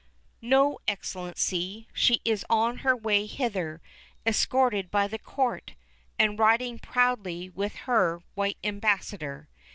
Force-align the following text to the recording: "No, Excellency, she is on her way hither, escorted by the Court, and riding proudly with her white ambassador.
"No, 0.41 0.79
Excellency, 0.87 1.87
she 1.93 2.21
is 2.25 2.43
on 2.49 2.77
her 2.77 2.95
way 2.95 3.27
hither, 3.27 3.83
escorted 4.25 4.89
by 4.89 5.07
the 5.07 5.19
Court, 5.19 5.75
and 6.17 6.39
riding 6.39 6.79
proudly 6.79 7.51
with 7.51 7.75
her 7.85 8.23
white 8.33 8.57
ambassador. 8.63 9.47